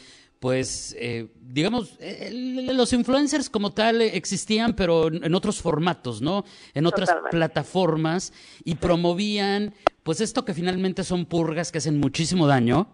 pues, 0.43 0.97
eh, 0.99 1.29
digamos, 1.41 1.97
los 2.33 2.93
influencers 2.93 3.49
como 3.49 3.71
tal 3.71 4.03
existían, 4.03 4.75
pero 4.75 5.07
en 5.07 5.35
otros 5.37 5.61
formatos, 5.61 6.21
¿no? 6.21 6.45
En 6.75 6.85
otras 6.85 7.11
plataformas 7.31 8.33
y 8.65 8.75
promovían, 8.75 9.73
pues, 10.03 10.21
esto 10.21 10.45
que 10.45 10.53
finalmente 10.53 11.05
son 11.05 11.27
purgas 11.27 11.71
que 11.71 11.79
hacen 11.79 12.01
muchísimo 12.01 12.49
daño. 12.49 12.89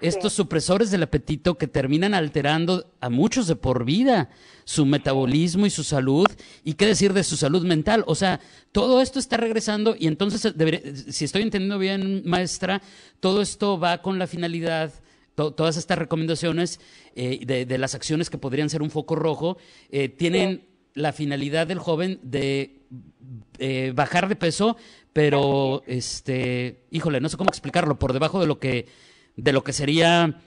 estos 0.00 0.32
supresores 0.32 0.90
del 0.90 1.02
apetito 1.02 1.56
que 1.56 1.66
terminan 1.66 2.14
alterando 2.14 2.92
a 3.00 3.08
muchos 3.08 3.46
de 3.46 3.56
por 3.56 3.84
vida 3.84 4.28
su 4.64 4.84
metabolismo 4.84 5.66
y 5.66 5.70
su 5.70 5.84
salud, 5.84 6.26
y 6.64 6.74
qué 6.74 6.86
decir 6.86 7.12
de 7.12 7.24
su 7.24 7.36
salud 7.36 7.64
mental. 7.64 8.04
O 8.06 8.14
sea, 8.14 8.40
todo 8.72 9.00
esto 9.00 9.18
está 9.18 9.36
regresando 9.36 9.96
y 9.98 10.06
entonces, 10.06 10.52
si 11.08 11.24
estoy 11.24 11.42
entendiendo 11.42 11.78
bien, 11.78 12.22
maestra, 12.24 12.82
todo 13.20 13.40
esto 13.42 13.78
va 13.78 14.02
con 14.02 14.18
la 14.18 14.26
finalidad 14.26 14.92
todas 15.36 15.76
estas 15.76 15.98
recomendaciones 15.98 16.80
eh, 17.14 17.66
de, 17.66 17.78
las 17.78 17.94
acciones 17.94 18.30
que 18.30 18.38
podrían 18.38 18.70
ser 18.70 18.82
un 18.82 18.90
foco 18.90 19.14
rojo 19.14 19.58
eh, 19.90 20.08
tienen 20.08 20.66
la 20.94 21.12
finalidad 21.12 21.66
del 21.66 21.78
joven 21.78 22.18
de 22.22 22.86
eh, 23.58 23.92
bajar 23.94 24.28
de 24.28 24.36
peso, 24.36 24.76
pero 25.12 25.82
este, 25.86 26.86
híjole, 26.90 27.20
no 27.20 27.28
sé 27.28 27.36
cómo 27.36 27.50
explicarlo, 27.50 27.98
por 27.98 28.14
debajo 28.14 28.40
de 28.40 28.46
lo 28.46 28.58
que 28.58 28.86
de 29.36 29.52
lo 29.52 29.62
que 29.62 29.74
sería 29.74 30.40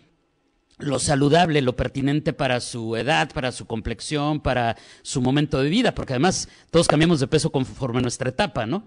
lo 0.80 0.98
saludable, 0.98 1.62
lo 1.62 1.76
pertinente 1.76 2.34
para 2.34 2.60
su 2.60 2.96
edad, 2.96 3.32
para 3.32 3.52
su 3.52 3.68
complexión, 3.68 4.40
para 4.40 4.78
su 5.04 5.22
momento 5.22 5.62
de 5.62 5.70
vida, 5.70 5.94
porque 5.94 6.14
además 6.14 6.50
todos 6.72 6.88
cambiamos 6.88 7.20
de 7.20 7.28
peso 7.28 7.52
conforme 7.52 8.00
a 8.00 8.02
nuestra 8.02 8.30
etapa, 8.30 8.66
¿no? 8.66 8.84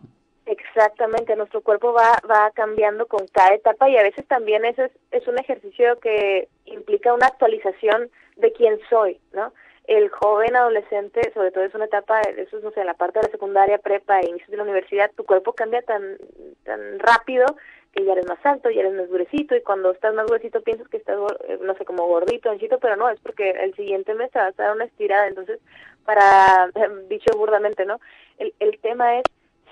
Exactamente, 0.74 1.36
nuestro 1.36 1.60
cuerpo 1.60 1.92
va, 1.92 2.18
va 2.28 2.50
cambiando 2.52 3.06
con 3.06 3.26
cada 3.26 3.54
etapa 3.54 3.90
y 3.90 3.96
a 3.98 4.02
veces 4.02 4.26
también 4.26 4.64
eso 4.64 4.84
es, 4.84 4.92
es 5.10 5.28
un 5.28 5.38
ejercicio 5.38 6.00
que 6.00 6.48
implica 6.64 7.12
una 7.12 7.26
actualización 7.26 8.10
de 8.36 8.52
quién 8.52 8.80
soy, 8.88 9.20
¿no? 9.34 9.52
El 9.86 10.08
joven 10.08 10.56
adolescente, 10.56 11.30
sobre 11.34 11.50
todo 11.50 11.64
es 11.64 11.74
una 11.74 11.84
etapa, 11.84 12.22
eso 12.22 12.56
es, 12.56 12.64
no 12.64 12.70
sé, 12.70 12.84
la 12.84 12.94
parte 12.94 13.20
de 13.20 13.30
secundaria, 13.30 13.76
prepa 13.78 14.20
e 14.20 14.30
inicio 14.30 14.50
de 14.50 14.56
la 14.56 14.62
universidad, 14.62 15.10
tu 15.14 15.24
cuerpo 15.24 15.52
cambia 15.52 15.82
tan, 15.82 16.16
tan 16.64 16.98
rápido 17.00 17.44
que 17.92 18.06
ya 18.06 18.12
eres 18.12 18.26
más 18.26 18.44
alto, 18.46 18.70
ya 18.70 18.80
eres 18.80 18.94
más 18.94 19.10
gruesito 19.10 19.54
y 19.54 19.60
cuando 19.60 19.90
estás 19.90 20.14
más 20.14 20.24
gruesito 20.24 20.62
piensas 20.62 20.88
que 20.88 20.96
estás, 20.96 21.18
eh, 21.48 21.58
no 21.60 21.74
sé, 21.74 21.84
como 21.84 22.06
gordito, 22.06 22.48
anchito, 22.48 22.78
pero 22.78 22.96
no, 22.96 23.10
es 23.10 23.20
porque 23.20 23.50
el 23.50 23.74
siguiente 23.74 24.14
mes 24.14 24.30
te 24.30 24.38
vas 24.38 24.58
a 24.58 24.62
dar 24.62 24.74
una 24.74 24.86
estirada. 24.86 25.26
Entonces, 25.26 25.60
para, 26.06 26.70
dicho 27.10 27.36
burdamente, 27.36 27.84
¿no? 27.84 28.00
El, 28.38 28.54
el 28.58 28.78
tema 28.78 29.18
es 29.18 29.24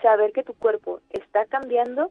saber 0.03 0.33
que 0.33 0.43
tu 0.43 0.55
cuerpo 0.55 1.01
está 1.11 1.45
cambiando 1.47 2.11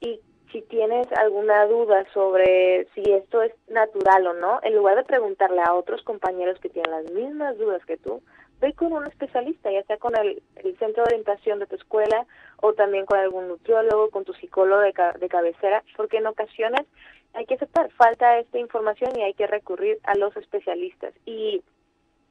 y 0.00 0.20
si 0.52 0.62
tienes 0.62 1.06
alguna 1.12 1.64
duda 1.66 2.04
sobre 2.12 2.86
si 2.94 3.02
esto 3.12 3.42
es 3.42 3.52
natural 3.68 4.26
o 4.26 4.34
no, 4.34 4.60
en 4.62 4.74
lugar 4.74 4.96
de 4.96 5.04
preguntarle 5.04 5.62
a 5.62 5.74
otros 5.74 6.02
compañeros 6.02 6.58
que 6.60 6.68
tienen 6.68 6.90
las 6.90 7.10
mismas 7.12 7.56
dudas 7.58 7.84
que 7.84 7.96
tú, 7.96 8.22
ve 8.60 8.74
con 8.74 8.92
un 8.92 9.06
especialista, 9.06 9.70
ya 9.70 9.82
sea 9.84 9.96
con 9.96 10.14
el, 10.16 10.42
centro 10.78 11.04
de 11.04 11.14
orientación 11.14 11.58
de 11.58 11.66
tu 11.66 11.76
escuela 11.76 12.26
o 12.56 12.72
también 12.74 13.06
con 13.06 13.18
algún 13.18 13.48
nutriólogo, 13.48 14.10
con 14.10 14.24
tu 14.24 14.34
psicólogo 14.34 14.82
de, 14.82 14.92
de 15.18 15.28
cabecera, 15.28 15.82
porque 15.96 16.18
en 16.18 16.26
ocasiones 16.26 16.86
hay 17.32 17.46
que 17.46 17.54
aceptar, 17.54 17.90
falta 17.92 18.38
esta 18.38 18.58
información 18.58 19.16
y 19.16 19.22
hay 19.22 19.34
que 19.34 19.46
recurrir 19.46 19.98
a 20.02 20.14
los 20.16 20.36
especialistas. 20.36 21.14
Y 21.24 21.62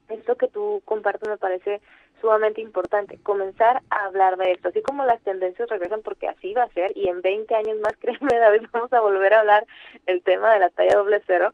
esto 0.09 0.35
que 0.35 0.47
tú 0.47 0.81
compartes 0.85 1.29
me 1.29 1.37
parece 1.37 1.81
sumamente 2.19 2.61
importante, 2.61 3.19
comenzar 3.23 3.81
a 3.89 4.05
hablar 4.05 4.37
de 4.37 4.51
esto, 4.51 4.69
así 4.69 4.81
como 4.81 5.05
las 5.05 5.21
tendencias 5.21 5.69
regresan 5.69 6.01
porque 6.01 6.27
así 6.27 6.53
va 6.53 6.63
a 6.63 6.73
ser 6.73 6.95
y 6.95 7.07
en 7.07 7.21
20 7.21 7.55
años 7.55 7.79
más, 7.79 7.95
créeme 7.99 8.37
David, 8.37 8.67
vamos 8.71 8.91
a 8.93 9.01
volver 9.01 9.33
a 9.33 9.39
hablar 9.41 9.65
el 10.05 10.21
tema 10.23 10.53
de 10.53 10.59
la 10.59 10.69
talla 10.69 10.95
doble 10.95 11.21
cero, 11.25 11.53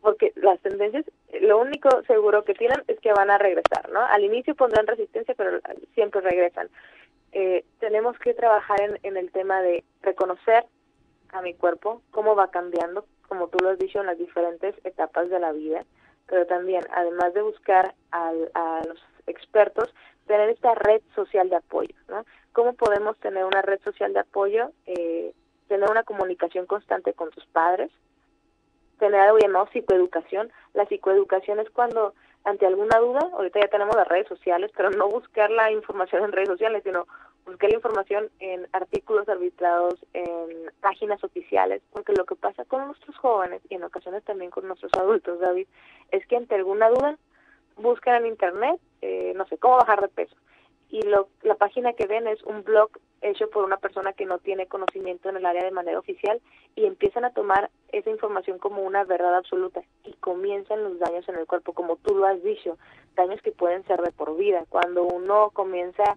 porque 0.00 0.32
las 0.36 0.58
tendencias, 0.60 1.04
lo 1.42 1.58
único 1.58 1.88
seguro 2.04 2.44
que 2.44 2.54
tienen 2.54 2.82
es 2.88 2.98
que 3.00 3.12
van 3.12 3.30
a 3.30 3.38
regresar, 3.38 3.90
¿no? 3.90 4.00
Al 4.00 4.24
inicio 4.24 4.54
pondrán 4.54 4.86
resistencia, 4.86 5.34
pero 5.36 5.60
siempre 5.94 6.22
regresan. 6.22 6.70
Eh, 7.32 7.64
tenemos 7.80 8.18
que 8.18 8.32
trabajar 8.32 8.80
en, 8.80 8.98
en 9.02 9.16
el 9.18 9.30
tema 9.30 9.60
de 9.60 9.84
reconocer 10.00 10.64
a 11.32 11.42
mi 11.42 11.54
cuerpo, 11.54 12.02
cómo 12.10 12.34
va 12.34 12.50
cambiando, 12.50 13.04
como 13.28 13.48
tú 13.48 13.58
lo 13.62 13.70
has 13.70 13.78
dicho, 13.78 14.00
en 14.00 14.06
las 14.06 14.18
diferentes 14.18 14.74
etapas 14.84 15.28
de 15.28 15.38
la 15.38 15.52
vida, 15.52 15.84
pero 16.26 16.46
también, 16.46 16.82
además 16.92 17.34
de 17.34 17.42
buscar 17.42 17.94
al, 18.10 18.50
a 18.54 18.82
los 18.86 18.98
expertos, 19.26 19.92
tener 20.26 20.50
esta 20.50 20.74
red 20.74 21.02
social 21.14 21.48
de 21.50 21.56
apoyo, 21.56 21.94
¿no? 22.08 22.24
¿Cómo 22.52 22.74
podemos 22.74 23.16
tener 23.18 23.44
una 23.44 23.62
red 23.62 23.80
social 23.82 24.12
de 24.12 24.20
apoyo? 24.20 24.72
Eh, 24.86 25.32
tener 25.68 25.88
una 25.88 26.02
comunicación 26.02 26.66
constante 26.66 27.12
con 27.12 27.30
tus 27.30 27.46
padres, 27.46 27.90
tener 28.98 29.20
algo 29.20 29.38
llamado 29.38 29.68
psicoeducación. 29.72 30.50
La 30.74 30.86
psicoeducación 30.86 31.60
es 31.60 31.70
cuando 31.70 32.14
ante 32.44 32.66
alguna 32.66 32.98
duda, 32.98 33.20
ahorita 33.32 33.60
ya 33.60 33.68
tenemos 33.68 33.94
las 33.94 34.08
redes 34.08 34.26
sociales, 34.28 34.70
pero 34.76 34.90
no 34.90 35.08
buscar 35.08 35.50
la 35.50 35.70
información 35.70 36.24
en 36.24 36.32
redes 36.32 36.48
sociales, 36.48 36.82
sino 36.82 37.06
buscar 37.44 37.70
la 37.70 37.76
información 37.76 38.30
en 38.38 38.66
artículos 38.72 39.28
arbitrados, 39.28 39.94
en 40.14 40.70
páginas 40.80 41.22
oficiales, 41.22 41.82
porque 41.92 42.12
lo 42.12 42.24
que 42.24 42.36
pasa 42.36 42.64
con 42.64 42.86
nuestros 42.86 43.16
jóvenes 43.18 43.62
y 43.68 43.74
en 43.74 43.84
ocasiones 43.84 44.24
también 44.24 44.50
con 44.50 44.66
nuestros 44.66 44.92
adultos, 44.94 45.40
David, 45.40 45.66
es 46.12 46.26
que 46.26 46.36
ante 46.36 46.54
alguna 46.54 46.88
duda 46.88 47.18
buscan 47.76 48.22
en 48.22 48.26
internet, 48.26 48.80
eh, 49.02 49.32
no 49.36 49.46
sé, 49.46 49.58
cómo 49.58 49.76
bajar 49.76 50.00
de 50.00 50.08
peso. 50.08 50.36
Y 50.90 51.02
lo, 51.02 51.28
la 51.42 51.54
página 51.54 51.92
que 51.92 52.06
ven 52.06 52.26
es 52.26 52.42
un 52.42 52.64
blog 52.64 52.90
hecho 53.22 53.48
por 53.50 53.64
una 53.64 53.76
persona 53.76 54.12
que 54.12 54.26
no 54.26 54.38
tiene 54.38 54.66
conocimiento 54.66 55.28
en 55.28 55.36
el 55.36 55.46
área 55.46 55.64
de 55.64 55.70
manera 55.70 55.98
oficial 55.98 56.40
y 56.74 56.86
empiezan 56.86 57.24
a 57.24 57.32
tomar 57.32 57.70
esa 57.92 58.10
información 58.10 58.58
como 58.58 58.82
una 58.82 59.04
verdad 59.04 59.36
absoluta 59.36 59.82
y 60.04 60.14
comienzan 60.14 60.82
los 60.82 60.98
daños 60.98 61.28
en 61.28 61.36
el 61.36 61.46
cuerpo, 61.46 61.72
como 61.72 61.96
tú 61.96 62.14
lo 62.14 62.26
has 62.26 62.42
dicho, 62.42 62.78
daños 63.14 63.40
que 63.42 63.52
pueden 63.52 63.84
ser 63.84 64.00
de 64.00 64.12
por 64.12 64.36
vida. 64.36 64.64
Cuando 64.68 65.04
uno 65.04 65.50
comienza 65.50 66.16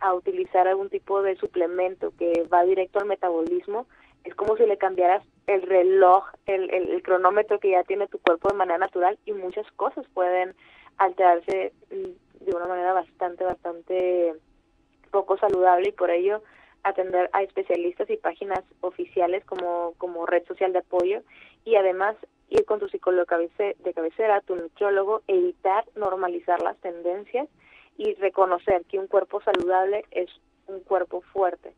a 0.00 0.14
utilizar 0.14 0.68
algún 0.68 0.90
tipo 0.90 1.22
de 1.22 1.36
suplemento 1.36 2.12
que 2.18 2.46
va 2.52 2.64
directo 2.64 3.00
al 3.00 3.06
metabolismo, 3.06 3.86
es 4.22 4.34
como 4.34 4.56
si 4.56 4.64
le 4.64 4.78
cambiaras 4.78 5.22
el 5.46 5.62
reloj, 5.62 6.24
el, 6.46 6.70
el 6.72 7.02
cronómetro 7.02 7.58
que 7.58 7.72
ya 7.72 7.84
tiene 7.84 8.06
tu 8.06 8.18
cuerpo 8.18 8.48
de 8.48 8.56
manera 8.56 8.78
natural 8.78 9.18
y 9.26 9.32
muchas 9.32 9.70
cosas 9.72 10.06
pueden 10.14 10.54
alterarse 10.96 11.72
de 12.44 12.54
una 12.54 12.66
manera 12.66 12.92
bastante, 12.92 13.44
bastante 13.44 14.34
poco 15.10 15.38
saludable 15.38 15.88
y 15.88 15.92
por 15.92 16.10
ello 16.10 16.42
atender 16.82 17.30
a 17.32 17.42
especialistas 17.42 18.08
y 18.10 18.16
páginas 18.16 18.62
oficiales 18.80 19.44
como, 19.44 19.94
como 19.98 20.26
red 20.26 20.44
social 20.46 20.72
de 20.72 20.80
apoyo 20.80 21.22
y 21.64 21.76
además 21.76 22.16
ir 22.50 22.64
con 22.64 22.78
tu 22.78 22.88
psicólogo 22.88 23.24
de 23.24 23.94
cabecera, 23.94 24.40
tu 24.42 24.54
nutriólogo, 24.54 25.22
evitar 25.26 25.84
normalizar 25.96 26.60
las 26.62 26.76
tendencias 26.78 27.48
y 27.96 28.14
reconocer 28.14 28.84
que 28.84 28.98
un 28.98 29.06
cuerpo 29.06 29.40
saludable 29.42 30.04
es 30.10 30.28
un 30.66 30.80
cuerpo 30.80 31.22
fuerte. 31.32 31.72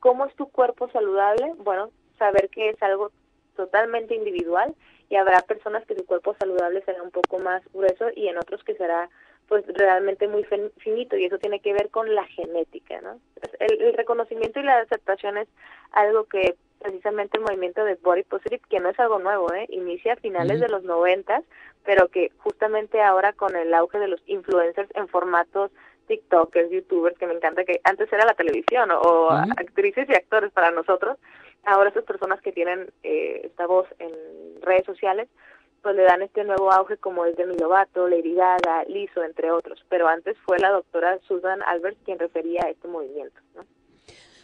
¿Cómo 0.00 0.26
es 0.26 0.34
tu 0.34 0.48
cuerpo 0.48 0.88
saludable? 0.90 1.54
Bueno, 1.58 1.90
saber 2.18 2.48
que 2.50 2.70
es 2.70 2.82
algo 2.82 3.10
totalmente 3.56 4.14
individual 4.14 4.74
y 5.08 5.16
habrá 5.16 5.40
personas 5.42 5.84
que 5.86 5.94
su 5.94 6.04
cuerpo 6.04 6.34
saludable 6.38 6.82
será 6.82 7.02
un 7.02 7.10
poco 7.10 7.38
más 7.38 7.62
grueso 7.72 8.06
y 8.14 8.28
en 8.28 8.38
otros 8.38 8.62
que 8.64 8.74
será 8.74 9.08
pues 9.48 9.64
realmente 9.68 10.28
muy 10.28 10.46
finito 10.76 11.16
y 11.16 11.24
eso 11.24 11.38
tiene 11.38 11.60
que 11.60 11.72
ver 11.72 11.88
con 11.88 12.14
la 12.14 12.24
genética, 12.26 13.00
¿no? 13.00 13.18
El, 13.58 13.94
reconocimiento 13.94 14.60
y 14.60 14.62
la 14.62 14.78
aceptación 14.80 15.38
es 15.38 15.48
algo 15.92 16.24
que 16.24 16.54
precisamente 16.80 17.38
el 17.38 17.44
movimiento 17.44 17.82
de 17.84 17.94
Body 17.96 18.22
Positive, 18.24 18.60
que 18.68 18.78
no 18.78 18.90
es 18.90 19.00
algo 19.00 19.18
nuevo, 19.18 19.52
¿eh? 19.52 19.66
inicia 19.70 20.12
a 20.12 20.16
finales 20.16 20.60
de 20.60 20.68
los 20.68 20.84
noventas, 20.84 21.44
pero 21.84 22.08
que 22.08 22.30
justamente 22.38 23.02
ahora 23.02 23.32
con 23.32 23.56
el 23.56 23.72
auge 23.74 23.98
de 23.98 24.08
los 24.08 24.22
influencers 24.26 24.90
en 24.94 25.08
formatos 25.08 25.72
TikTokers, 26.06 26.70
YouTubers, 26.70 27.18
que 27.18 27.26
me 27.26 27.34
encanta 27.34 27.64
que 27.64 27.80
antes 27.84 28.12
era 28.12 28.26
la 28.26 28.34
televisión 28.34 28.90
o, 28.90 29.30
actrices 29.30 30.08
y 30.08 30.14
actores 30.14 30.52
para 30.52 30.70
nosotros, 30.70 31.18
ahora 31.64 31.90
esas 31.90 32.04
personas 32.04 32.40
que 32.42 32.52
tienen 32.52 32.90
eh, 33.02 33.42
esta 33.44 33.66
voz 33.66 33.86
en 33.98 34.12
redes 34.62 34.84
sociales, 34.84 35.28
pues 35.82 35.96
le 35.96 36.02
dan 36.02 36.22
este 36.22 36.44
nuevo 36.44 36.72
auge 36.72 36.96
como 36.96 37.24
es 37.24 37.36
Demi 37.36 37.56
Lovato, 37.56 38.08
Lady 38.08 38.34
Gaga, 38.34 38.84
entre 39.26 39.50
otros. 39.50 39.84
Pero 39.88 40.08
antes 40.08 40.36
fue 40.44 40.58
la 40.58 40.70
doctora 40.70 41.18
Susan 41.26 41.62
Albert 41.62 41.98
quien 42.04 42.18
refería 42.18 42.62
a 42.64 42.70
este 42.70 42.88
movimiento. 42.88 43.40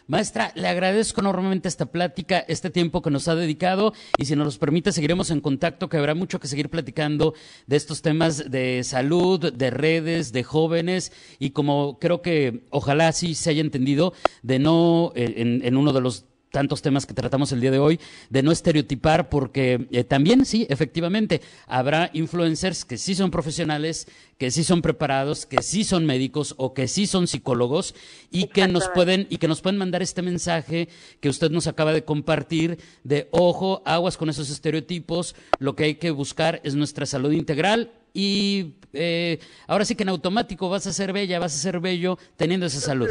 Maestra, 0.07 0.53
le 0.55 0.69
agradezco 0.69 1.23
enormemente 1.23 1.67
esta 1.67 1.87
plática, 1.87 2.39
este 2.41 2.69
tiempo 2.69 3.01
que 3.01 3.11
nos 3.11 3.27
ha 3.27 3.35
dedicado 3.35 3.95
y 4.19 4.27
si 4.27 4.37
nos 4.37 4.45
los 4.45 4.59
permite 4.59 4.93
seguiremos 4.93 5.31
en 5.31 5.41
contacto, 5.41 5.89
que 5.89 5.97
habrá 5.97 6.15
mucho 6.15 6.39
que 6.41 6.47
seguir 6.47 6.69
platicando 6.69 7.33
de 7.67 7.77
estos 7.77 8.03
temas 8.03 8.51
de 8.51 8.85
salud, 8.85 9.51
de 9.51 9.71
redes, 9.71 10.33
de 10.33 10.43
jóvenes 10.45 11.11
y 11.39 11.53
como 11.53 11.99
creo 11.99 12.21
que 12.21 12.67
ojalá 12.69 13.13
sí 13.13 13.35
se 13.35 13.49
haya 13.49 13.63
entendido, 13.63 14.13
de 14.43 14.59
no 14.59 15.13
eh, 15.15 15.35
en 15.37 15.77
uno 15.77 15.95
de 15.95 16.03
los 16.03 16.27
tantos 16.55 16.83
temas 16.83 17.05
que 17.05 17.15
tratamos 17.15 17.51
el 17.51 17.61
día 17.61 17.73
de 17.73 17.81
hoy, 17.81 17.99
de 18.31 18.45
no 18.45 18.53
estereotipar, 18.53 19.29
porque 19.29 19.89
eh, 19.91 20.05
también 20.05 20.45
sí, 20.47 20.69
efectivamente, 20.71 21.43
habrá 21.67 22.11
influencers 22.13 22.85
que 22.85 22.97
sí 22.97 23.17
son 23.17 23.33
profesionales, 23.33 24.07
que 24.39 24.53
sí 24.53 24.63
son 24.63 24.81
preparados, 24.81 25.47
que 25.47 25.63
sí 25.63 25.83
son 25.83 26.07
médicos 26.07 26.55
o 26.57 26.73
que 26.73 26.87
sí 26.87 27.09
son 27.09 27.27
psicólogos 27.27 27.97
y 28.31 28.47
que 28.47 28.69
nos 28.69 28.89
pueden 28.89 29.27
y 29.31 29.39
que 29.39 29.49
nos 29.49 29.63
pueden 29.63 29.79
mandar 29.79 30.01
este 30.01 30.23
mensaje 30.23 30.89
que 31.21 31.29
usted 31.29 31.51
nos 31.51 31.67
acaba 31.67 31.93
de 31.93 32.05
compartir 32.05 32.79
de 33.03 33.27
ojo, 33.33 33.83
aguas 33.85 34.17
con 34.17 34.31
esos 34.31 34.49
estereotipos, 34.49 35.35
lo 35.59 35.75
que 35.75 35.85
hay 35.85 35.95
que 35.97 36.13
buscar 36.13 36.61
es 36.63 36.77
nuestra 36.77 37.05
salud 37.05 37.33
integral 37.33 37.91
y 38.13 38.75
eh, 38.93 39.41
ahora 39.67 39.85
sí 39.85 39.97
que 39.97 40.05
en 40.05 40.11
automático 40.11 40.69
vas 40.69 40.87
a 40.87 40.93
ser 40.93 41.13
bella, 41.13 41.41
vas 41.41 41.57
a 41.57 41.59
ser 41.59 41.81
bello 41.81 42.17
teniendo 42.37 42.67
esa 42.67 42.79
salud. 42.79 43.09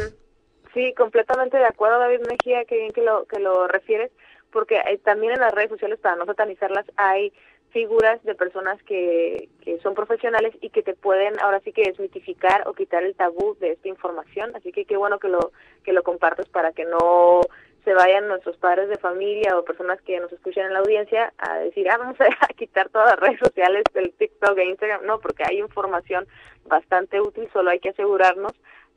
Sí, 0.74 0.92
completamente 0.94 1.56
de 1.56 1.66
acuerdo, 1.66 2.00
David 2.00 2.26
Mejía, 2.28 2.64
que 2.64 2.76
bien 2.76 2.92
que 2.92 3.02
lo, 3.02 3.26
que 3.26 3.38
lo 3.38 3.68
refieres, 3.68 4.10
porque 4.50 4.76
eh, 4.76 4.98
también 4.98 5.32
en 5.32 5.40
las 5.40 5.54
redes 5.54 5.70
sociales, 5.70 6.00
para 6.00 6.16
no 6.16 6.26
satanizarlas, 6.26 6.84
hay 6.96 7.32
figuras 7.70 8.22
de 8.24 8.34
personas 8.34 8.82
que, 8.82 9.48
que 9.62 9.78
son 9.80 9.94
profesionales 9.94 10.54
y 10.60 10.70
que 10.70 10.82
te 10.82 10.94
pueden 10.94 11.38
ahora 11.40 11.60
sí 11.60 11.72
que 11.72 11.82
desmitificar 11.82 12.66
o 12.68 12.72
quitar 12.72 13.02
el 13.02 13.14
tabú 13.14 13.56
de 13.60 13.72
esta 13.72 13.88
información. 13.88 14.52
Así 14.54 14.72
que 14.72 14.84
qué 14.84 14.96
bueno 14.96 15.18
que 15.18 15.28
lo, 15.28 15.52
que 15.84 15.92
lo 15.92 16.02
compartas 16.02 16.48
para 16.48 16.72
que 16.72 16.84
no 16.84 17.40
se 17.84 17.92
vayan 17.92 18.28
nuestros 18.28 18.56
padres 18.56 18.88
de 18.88 18.96
familia 18.96 19.58
o 19.58 19.64
personas 19.64 20.00
que 20.02 20.18
nos 20.18 20.32
escuchan 20.32 20.66
en 20.66 20.72
la 20.72 20.78
audiencia 20.78 21.32
a 21.36 21.58
decir, 21.58 21.88
ah, 21.90 21.98
vamos 21.98 22.16
a, 22.20 22.46
quitar 22.54 22.88
todas 22.88 23.10
las 23.10 23.20
redes 23.20 23.40
sociales 23.40 23.84
del 23.92 24.12
TikTok 24.12 24.58
e 24.58 24.64
Instagram. 24.66 25.04
No, 25.04 25.20
porque 25.20 25.44
hay 25.46 25.58
información 25.58 26.26
bastante 26.66 27.20
útil, 27.20 27.48
solo 27.52 27.70
hay 27.70 27.80
que 27.80 27.90
asegurarnos 27.90 28.52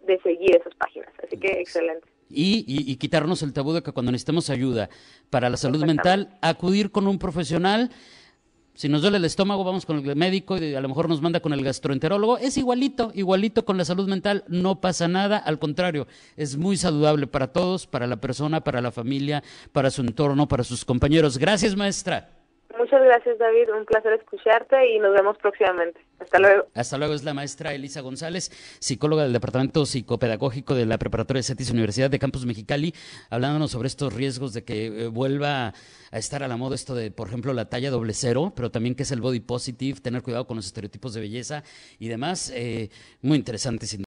de 0.08 0.20
seguir 0.20 0.56
esas 0.56 0.74
páginas. 0.76 1.10
Así 1.24 1.38
que 1.38 1.48
excelente. 1.60 2.08
Y, 2.30 2.66
y, 2.68 2.96
quitarnos 2.98 3.42
el 3.42 3.54
tabú 3.54 3.72
de 3.72 3.82
que 3.82 3.94
cuando 3.94 4.12
necesitemos 4.12 4.50
ayuda 4.50 4.90
para 5.30 5.50
la 5.50 5.56
salud 5.56 5.86
mental, 5.86 6.38
acudir 6.42 6.92
con 6.92 7.08
un 7.08 7.20
profesional 7.20 7.90
si 8.78 8.90
nos 8.90 9.02
duele 9.02 9.18
el 9.18 9.26
estómago, 9.26 9.64
vamos 9.64 9.88
con 9.88 9.98
el 9.98 10.16
médico 10.16 10.56
y 10.56 10.76
a 10.76 10.82
lo 10.82 10.88
mejor 10.88 11.10
nos 11.10 11.20
manda 11.20 11.40
con 11.40 11.52
el 11.52 11.64
gastroenterólogo. 11.64 12.38
Es 12.38 12.58
igualito, 12.58 13.12
igualito 13.16 13.66
con 13.66 13.76
la 13.76 13.86
salud 13.86 14.08
mental, 14.08 14.44
no 14.50 14.80
pasa 14.80 15.08
nada, 15.08 15.40
al 15.40 15.58
contrario, 15.58 16.06
es 16.36 16.58
muy 16.58 16.78
saludable 16.78 17.26
para 17.26 17.48
todos, 17.48 17.88
para 17.88 18.06
la 18.06 18.18
persona, 18.18 18.64
para 18.64 18.80
la 18.80 18.92
familia, 18.92 19.44
para 19.72 19.90
su 19.90 20.02
entorno, 20.02 20.48
para 20.48 20.64
sus 20.64 20.86
compañeros. 20.86 21.40
Gracias, 21.40 21.76
maestra. 21.76 22.37
Muchas 22.88 23.04
gracias, 23.04 23.38
David. 23.38 23.70
Un 23.78 23.84
placer 23.84 24.14
escucharte 24.14 24.96
y 24.96 25.00
nos 25.00 25.14
vemos 25.14 25.38
próximamente. 25.40 26.00
Hasta 26.20 26.40
luego. 26.40 26.68
Hasta 26.74 26.98
luego. 26.98 27.14
Es 27.16 27.26
la 27.26 27.34
maestra 27.34 27.74
Elisa 27.74 28.00
González, 28.00 28.50
psicóloga 28.80 29.24
del 29.24 29.34
Departamento 29.34 29.86
Psicopedagógico 29.86 30.74
de 30.74 30.86
la 30.86 30.98
Preparatoria 30.98 31.40
de 31.40 31.44
CETIS 31.44 31.72
Universidad 31.72 32.10
de 32.10 32.18
Campus 32.18 32.46
Mexicali, 32.46 32.94
hablándonos 33.30 33.72
sobre 33.72 33.90
estos 33.90 34.14
riesgos 34.14 34.54
de 34.54 34.64
que 34.64 34.86
eh, 34.86 35.08
vuelva 35.08 35.74
a 36.12 36.18
estar 36.18 36.44
a 36.44 36.48
la 36.48 36.56
moda 36.56 36.76
esto 36.76 36.96
de, 36.96 37.12
por 37.12 37.28
ejemplo, 37.28 37.52
la 37.52 37.66
talla 37.66 37.92
doble 37.92 38.14
cero, 38.14 38.54
pero 38.56 38.72
también 38.72 38.96
que 38.96 39.04
es 39.04 39.12
el 39.12 39.20
body 39.20 39.42
positive, 39.42 40.00
tener 40.00 40.22
cuidado 40.22 40.48
con 40.48 40.56
los 40.56 40.66
estereotipos 40.66 41.14
de 41.14 41.20
belleza 41.20 41.64
y 42.00 42.08
demás. 42.08 42.54
Eh, 42.56 42.90
muy 43.22 43.36
interesante, 43.36 43.86
sin 43.86 44.07